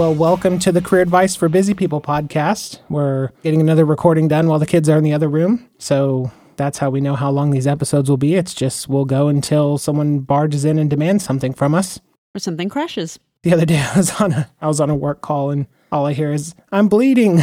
[0.00, 2.80] Well, welcome to the Career Advice for Busy People podcast.
[2.88, 5.68] We're getting another recording done while the kids are in the other room.
[5.76, 8.34] So that's how we know how long these episodes will be.
[8.34, 12.00] It's just we'll go until someone barges in and demands something from us.
[12.34, 13.18] Or something crashes.
[13.42, 16.06] The other day I was on a I was on a work call and all
[16.06, 17.36] I hear is I'm bleeding.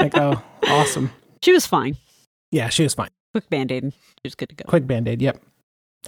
[0.00, 1.12] like, oh, awesome.
[1.40, 1.96] She was fine.
[2.50, 3.10] Yeah, she was fine.
[3.32, 3.92] Quick band aid.
[3.92, 4.64] She was good to go.
[4.66, 5.22] Quick band aid.
[5.22, 5.40] Yep.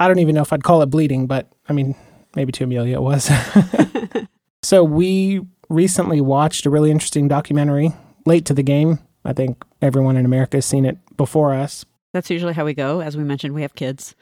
[0.00, 1.94] I don't even know if I'd call it bleeding, but I mean,
[2.34, 3.30] maybe to Amelia it was.
[4.62, 7.92] so we recently watched a really interesting documentary
[8.26, 8.98] late to the game.
[9.24, 11.84] I think everyone in America has seen it before us.
[12.12, 13.00] That's usually how we go.
[13.00, 14.14] As we mentioned, we have kids.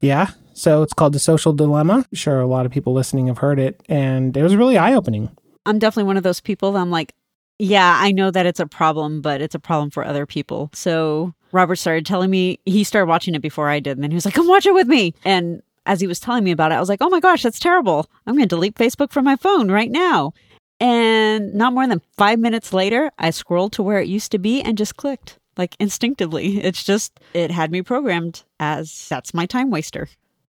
[0.00, 0.28] Yeah.
[0.52, 2.04] So it's called The Social Dilemma.
[2.10, 4.94] I'm sure a lot of people listening have heard it, and it was really eye
[4.94, 5.30] opening.
[5.64, 6.76] I'm definitely one of those people.
[6.76, 7.14] I'm like,
[7.58, 10.70] yeah, I know that it's a problem, but it's a problem for other people.
[10.74, 14.14] So Robert started telling me he started watching it before I did, and then he
[14.14, 16.76] was like, "Come watch it with me." And as he was telling me about it,
[16.76, 18.06] I was like, "Oh my gosh, that's terrible!
[18.26, 20.32] I'm going to delete Facebook from my phone right now."
[20.80, 24.62] And not more than five minutes later, I scrolled to where it used to be
[24.62, 26.58] and just clicked like instinctively.
[26.62, 30.08] It's just it had me programmed as that's my time waster.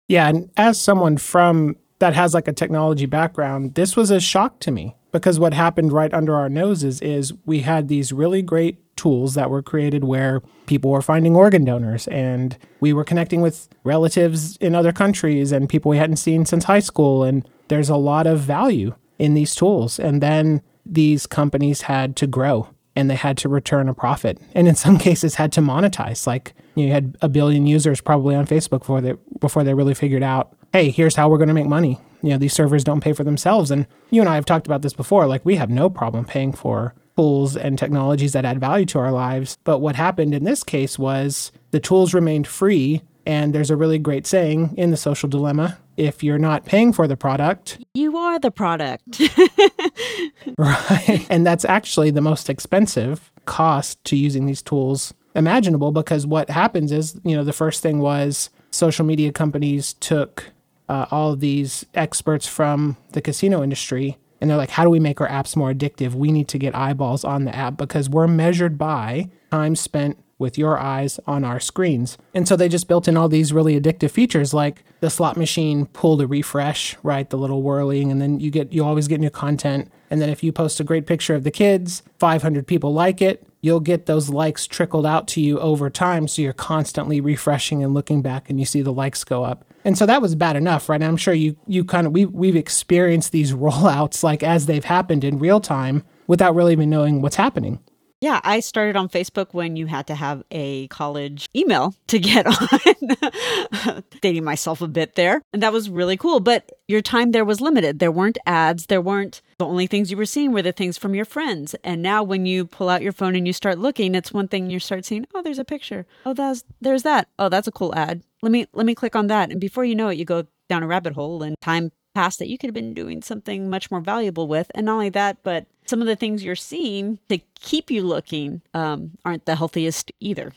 [0.09, 4.59] Yeah, and as someone from that has like a technology background, this was a shock
[4.61, 8.78] to me because what happened right under our noses is we had these really great
[9.01, 13.67] tools that were created where people were finding organ donors and we were connecting with
[13.83, 17.25] relatives in other countries and people we hadn't seen since high school.
[17.25, 19.98] And there's a lot of value in these tools.
[19.98, 24.39] And then these companies had to grow and they had to return a profit.
[24.55, 26.27] And in some cases had to monetize.
[26.27, 30.23] Like you had a billion users probably on Facebook before they before they really figured
[30.23, 31.98] out hey here's how we're going to make money.
[32.23, 33.71] You know these servers don't pay for themselves.
[33.71, 35.27] And you and I have talked about this before.
[35.27, 39.13] Like we have no problem paying for tools and technologies that add value to our
[39.13, 43.77] lives but what happened in this case was the tools remained free and there's a
[43.77, 48.17] really great saying in the social dilemma if you're not paying for the product, you
[48.17, 49.21] are the product.
[50.59, 51.27] right.
[51.31, 56.91] And that's actually the most expensive cost to using these tools imaginable because what happens
[56.91, 60.50] is, you know, the first thing was social media companies took
[60.89, 65.01] uh, all of these experts from the casino industry and they're like, how do we
[65.01, 66.15] make our apps more addictive?
[66.15, 70.56] We need to get eyeballs on the app because we're measured by time spent with
[70.56, 72.17] your eyes on our screens.
[72.34, 75.84] And so they just built in all these really addictive features like the slot machine
[75.87, 77.29] pull to refresh, right?
[77.29, 79.93] The little whirling and then you get you always get new content.
[80.09, 83.47] And then if you post a great picture of the kids, 500 people like it,
[83.60, 87.94] you'll get those likes trickled out to you over time so you're constantly refreshing and
[87.94, 89.65] looking back and you see the likes go up.
[89.84, 91.03] And so that was bad enough, right?
[91.03, 95.25] I'm sure you you kind of we we've experienced these rollouts like as they've happened
[95.25, 97.81] in real time without really even knowing what's happening.
[98.20, 102.47] Yeah, I started on Facebook when you had to have a college email to get
[103.86, 104.04] on.
[104.20, 105.41] Dating myself a bit there.
[105.54, 106.41] And that was really cool.
[106.41, 107.98] But your time there was limited.
[107.98, 108.86] There weren't ads.
[108.86, 111.75] There weren't the only things you were seeing were the things from your friends.
[111.82, 114.70] And now when you pull out your phone and you start looking, it's one thing
[114.70, 116.04] you start seeing, oh, there's a picture.
[116.26, 117.28] Oh, that's there's that.
[117.38, 118.22] Oh, that's a cool ad.
[118.42, 119.50] Let me let me click on that.
[119.50, 122.50] And before you know it, you go down a rabbit hole and time passed that
[122.50, 124.70] you could have been doing something much more valuable with.
[124.75, 128.60] And not only that, but some of the things you're seeing to keep you looking
[128.75, 130.53] um, aren't the healthiest either.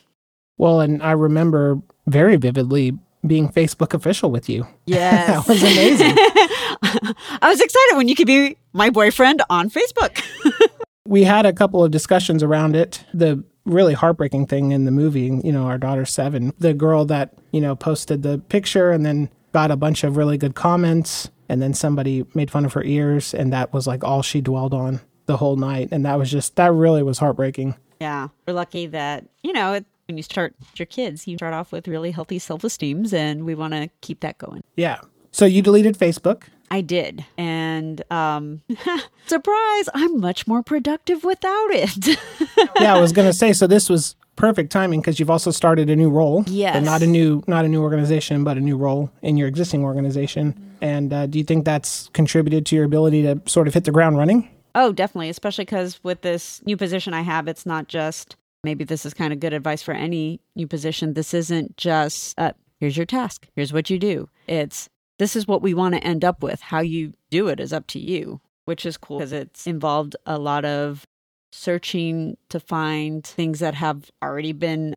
[0.58, 4.66] Well, and I remember very vividly being Facebook official with you.
[4.84, 5.26] Yes.
[5.26, 6.14] that was amazing.
[7.40, 10.22] I was excited when you could be my boyfriend on Facebook.
[11.06, 13.02] we had a couple of discussions around it.
[13.14, 17.32] The really heartbreaking thing in the movie, you know, our daughter seven, the girl that,
[17.52, 21.60] you know, posted the picture and then got a bunch of really good comments and
[21.60, 25.00] then somebody made fun of her ears and that was like all she dwelled on
[25.26, 29.24] the whole night and that was just that really was heartbreaking yeah we're lucky that
[29.42, 33.12] you know it, when you start your kids you start off with really healthy self-esteems
[33.12, 34.98] and we want to keep that going yeah
[35.30, 37.24] so you deleted facebook I did.
[37.38, 38.62] And um
[39.26, 42.18] surprise, I'm much more productive without it.
[42.80, 45.88] yeah, I was going to say so this was perfect timing because you've also started
[45.88, 46.44] a new role.
[46.46, 46.84] Yes.
[46.84, 50.73] not a new not a new organization, but a new role in your existing organization.
[50.84, 53.90] And uh, do you think that's contributed to your ability to sort of hit the
[53.90, 54.50] ground running?
[54.74, 59.06] Oh, definitely, especially because with this new position I have, it's not just maybe this
[59.06, 61.14] is kind of good advice for any new position.
[61.14, 64.28] This isn't just uh, here's your task, here's what you do.
[64.46, 66.60] It's this is what we want to end up with.
[66.60, 70.38] How you do it is up to you, which is cool because it's involved a
[70.38, 71.06] lot of
[71.50, 74.92] searching to find things that have already been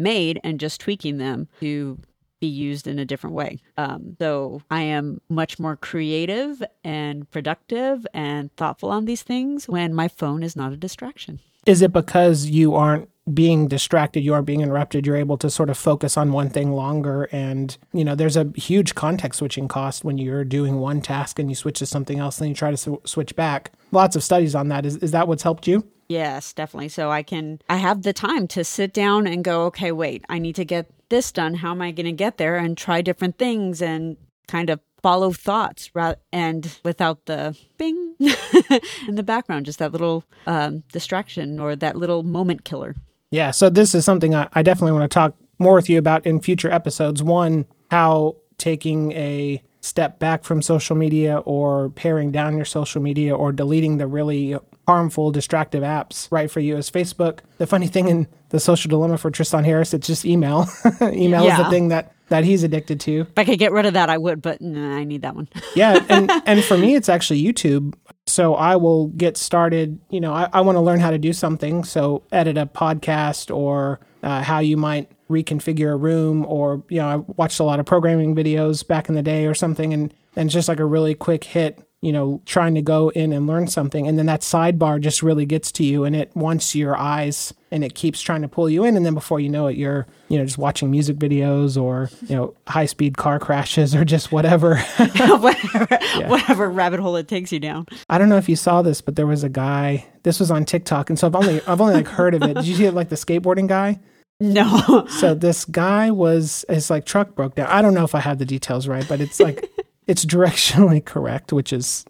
[0.00, 2.00] made and just tweaking them to
[2.40, 3.60] be used in a different way.
[3.76, 9.94] Um, so I am much more creative and productive and thoughtful on these things when
[9.94, 11.40] my phone is not a distraction.
[11.66, 15.70] Is it because you aren't being distracted, you aren't being interrupted, you're able to sort
[15.70, 17.24] of focus on one thing longer.
[17.30, 21.50] And, you know, there's a huge context switching cost when you're doing one task and
[21.50, 23.72] you switch to something else, then you try to sw- switch back.
[23.92, 24.86] Lots of studies on that.
[24.86, 25.86] Is, is that what's helped you?
[26.08, 26.88] Yes, definitely.
[26.88, 30.38] So I can, I have the time to sit down and go, okay, wait, I
[30.38, 31.54] need to get this done.
[31.54, 32.56] How am I going to get there?
[32.56, 34.16] And try different things and
[34.46, 35.90] kind of follow thoughts
[36.32, 38.14] and without the bing
[39.06, 42.94] in the background, just that little um, distraction or that little moment killer.
[43.30, 43.50] Yeah.
[43.50, 46.40] So this is something I, I definitely want to talk more with you about in
[46.40, 47.22] future episodes.
[47.22, 53.34] One, how taking a step back from social media or paring down your social media
[53.34, 54.56] or deleting the really
[54.88, 57.40] harmful, distractive apps right for you is Facebook.
[57.58, 60.66] The funny thing in the social dilemma for Tristan Harris, it's just email.
[61.02, 61.58] email yeah.
[61.58, 63.20] is the thing that that he's addicted to.
[63.20, 65.46] If I could get rid of that, I would, but nah, I need that one.
[65.74, 67.94] yeah, and and for me, it's actually YouTube.
[68.26, 70.00] So I will get started.
[70.08, 71.84] You know, I, I want to learn how to do something.
[71.84, 77.08] So edit a podcast or uh, how you might reconfigure a room, or you know,
[77.08, 80.48] I watched a lot of programming videos back in the day or something, and and
[80.48, 84.06] just like a really quick hit you know, trying to go in and learn something.
[84.06, 87.82] And then that sidebar just really gets to you and it wants your eyes and
[87.82, 88.96] it keeps trying to pull you in.
[88.96, 92.36] And then before you know it, you're, you know, just watching music videos or, you
[92.36, 94.78] know, high speed car crashes or just whatever.
[94.96, 96.28] whatever, yeah.
[96.28, 97.86] whatever rabbit hole it takes you down.
[98.08, 100.64] I don't know if you saw this, but there was a guy, this was on
[100.64, 101.10] TikTok.
[101.10, 102.54] And so I've only, I've only like heard of it.
[102.54, 103.98] Did you see it like the skateboarding guy?
[104.40, 105.06] No.
[105.08, 107.66] so this guy was his like truck broke down.
[107.66, 109.68] I don't know if I have the details right, but it's like
[110.08, 112.04] it's directionally correct, which is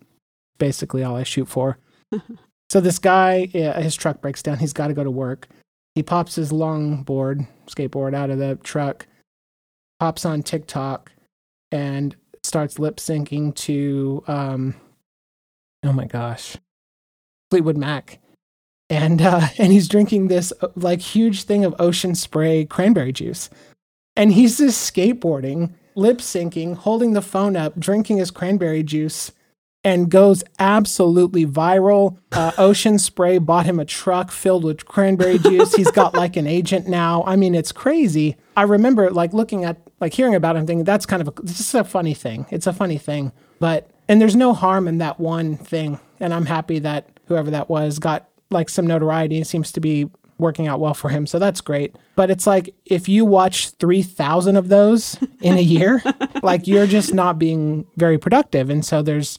[0.59, 1.79] basically all I shoot for.
[2.71, 4.59] so this guy, yeah, his truck breaks down.
[4.59, 5.49] He's got to go to work.
[5.95, 9.07] He pops his longboard, skateboard out of the truck,
[9.99, 11.11] pops on TikTok,
[11.73, 12.15] and
[12.45, 14.77] starts lip syncing to, um,
[15.85, 16.57] oh my gosh,
[17.51, 18.21] Fleetwood Mac.
[18.89, 23.51] And uh, and he's drinking this uh, like huge thing of ocean spray cranberry juice,
[24.17, 29.33] and he's just skateboarding lip syncing, holding the phone up, drinking his cranberry juice,
[29.85, 32.19] and goes absolutely viral.
[32.33, 35.75] Uh, Ocean Spray bought him a truck filled with cranberry juice.
[35.75, 37.23] He's got like an agent now.
[37.27, 38.37] I mean, it's crazy.
[38.57, 41.61] I remember like looking at, like hearing about him, thinking that's kind of a, this
[41.61, 42.47] is a funny thing.
[42.51, 46.01] It's a funny thing, but and there's no harm in that one thing.
[46.21, 49.41] And I'm happy that whoever that was got like some notoriety.
[49.41, 51.27] It seems to be working out well for him.
[51.27, 51.97] So that's great.
[52.17, 56.03] But it's like if you watch 3,000 of those in a year,
[56.43, 58.71] like you're just not being very productive.
[58.71, 59.39] And so there's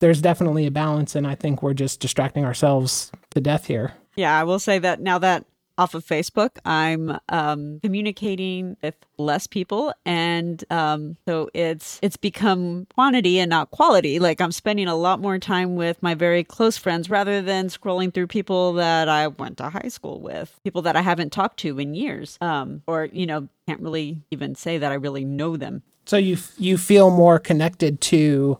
[0.00, 3.92] there's definitely a balance and I think we're just distracting ourselves to death here.
[4.16, 5.44] Yeah, I will say that now that
[5.80, 6.58] off of Facebook.
[6.66, 13.70] I'm um, communicating with less people, and um, so it's it's become quantity and not
[13.70, 14.18] quality.
[14.18, 18.12] Like I'm spending a lot more time with my very close friends rather than scrolling
[18.12, 21.78] through people that I went to high school with, people that I haven't talked to
[21.80, 25.82] in years, um, or you know can't really even say that I really know them.
[26.04, 28.58] So you you feel more connected to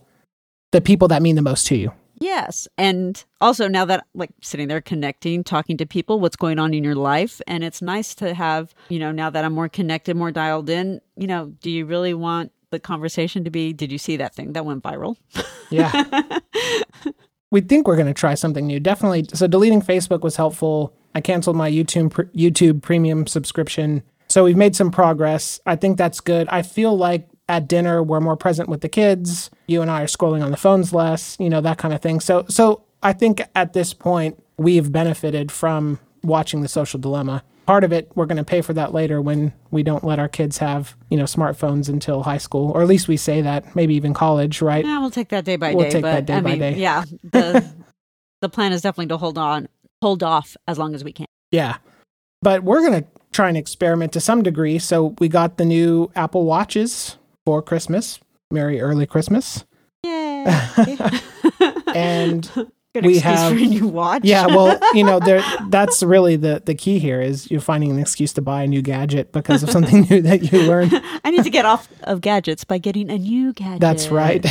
[0.71, 1.93] the people that mean the most to you.
[2.21, 2.67] Yes.
[2.77, 6.83] And also now that like sitting there connecting, talking to people, what's going on in
[6.83, 7.41] your life.
[7.47, 11.01] And it's nice to have, you know, now that I'm more connected, more dialed in,
[11.17, 14.53] you know, do you really want the conversation to be, did you see that thing
[14.53, 15.17] that went viral?
[15.71, 16.39] Yeah.
[17.51, 18.79] we think we're going to try something new.
[18.79, 19.25] Definitely.
[19.33, 20.93] So deleting Facebook was helpful.
[21.15, 24.03] I canceled my YouTube YouTube premium subscription.
[24.29, 25.59] So we've made some progress.
[25.65, 26.47] I think that's good.
[26.49, 29.49] I feel like at dinner we're more present with the kids.
[29.67, 32.19] You and i are scrolling on the phones less you know that kind of thing.
[32.19, 37.43] So so i think at this point we've benefited from watching the social dilemma.
[37.65, 40.27] Part of it we're going to pay for that later when we don't let our
[40.27, 43.95] kids have you know smartphones until high school or at least we say that maybe
[43.95, 44.83] even college right?
[44.85, 46.59] Yeah we'll take that day by we'll day take but that day I by mean,
[46.59, 46.75] day.
[46.77, 47.73] yeah the,
[48.41, 49.67] the plan is definitely to hold on
[50.01, 51.27] hold off as long as we can.
[51.51, 51.77] Yeah.
[52.41, 54.79] But we're going to try and experiment to some degree.
[54.79, 58.19] So we got the new apple watches for Christmas.
[58.51, 59.65] Merry early Christmas.
[60.03, 60.45] Yay.
[61.95, 62.49] and
[62.93, 64.25] Good we have new watch.
[64.25, 67.99] yeah, well, you know, there that's really the the key here is you're finding an
[67.99, 71.01] excuse to buy a new gadget because of something new that you learned.
[71.23, 73.79] I need to get off of gadgets by getting a new gadget.
[73.79, 74.41] That's right.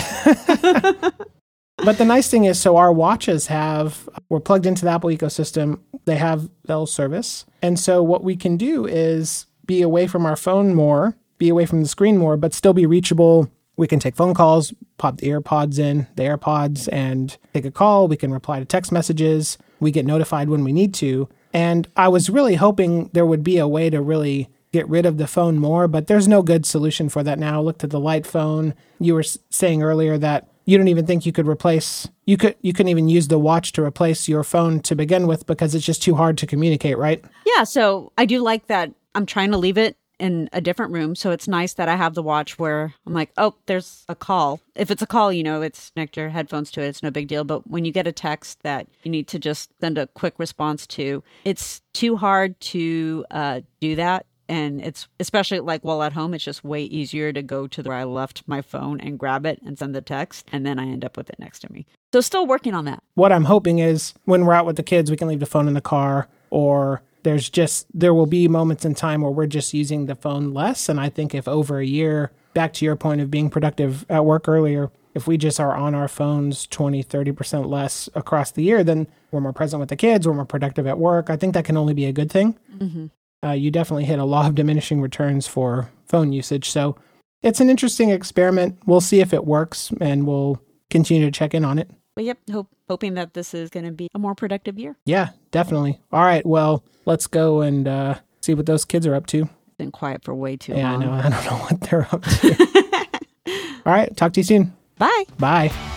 [1.85, 5.79] but the nice thing is so our watches have we're plugged into the Apple ecosystem.
[6.07, 7.45] They have Bell service.
[7.61, 11.67] And so what we can do is be away from our phone more be away
[11.67, 13.51] from the screen more, but still be reachable.
[13.77, 18.07] We can take phone calls, pop the AirPods in, the AirPods, and take a call.
[18.07, 19.59] We can reply to text messages.
[19.81, 21.29] We get notified when we need to.
[21.53, 25.17] And I was really hoping there would be a way to really get rid of
[25.17, 27.61] the phone more, but there's no good solution for that now.
[27.61, 28.75] Look to the light phone.
[29.01, 32.73] You were saying earlier that you don't even think you could replace you could you
[32.73, 36.03] couldn't even use the watch to replace your phone to begin with because it's just
[36.03, 37.25] too hard to communicate, right?
[37.45, 41.15] Yeah, so I do like that I'm trying to leave it in a different room.
[41.17, 44.61] So it's nice that I have the watch where I'm like, oh, there's a call.
[44.77, 46.89] If it's a call, you know, it's connect your headphones to it.
[46.89, 47.43] It's no big deal.
[47.43, 50.87] But when you get a text that you need to just send a quick response
[50.89, 54.27] to, it's too hard to uh, do that.
[54.49, 57.97] And it's especially like while at home, it's just way easier to go to where
[57.97, 60.49] I left my phone and grab it and send the text.
[60.53, 61.87] And then I end up with it next to me.
[62.13, 63.03] So still working on that.
[63.15, 65.69] What I'm hoping is when we're out with the kids, we can leave the phone
[65.69, 69.75] in the car or there's just there will be moments in time where we're just
[69.75, 70.89] using the phone less.
[70.89, 74.25] And i think if over a year back to your point of being productive at
[74.25, 78.83] work earlier if we just are on our phones 20 30% less across the year
[78.85, 81.31] then we're more present with the kids we're more productive at work.
[81.31, 82.59] I think that can only be a good thing.
[82.77, 83.07] Mm-hmm.
[83.47, 86.71] uh, you definitely hit a law of diminishing returns for phone usage.
[86.71, 86.97] So
[87.43, 88.79] it's an interesting experiment.
[88.85, 90.61] We'll see if it works and we'll
[90.91, 93.93] continue to check in on it but yep, hope, hoping that this is going to
[93.93, 94.95] be a more productive year.
[95.07, 95.99] Yeah, definitely.
[96.13, 99.49] All right, well, let's go and uh, see what those kids are up to.
[99.79, 101.01] Been quiet for way too yeah, long.
[101.01, 101.37] Yeah, I know.
[101.39, 103.83] I don't know what they're up to.
[103.87, 104.77] All right, talk to you soon.
[104.99, 105.25] Bye.
[105.39, 105.97] Bye.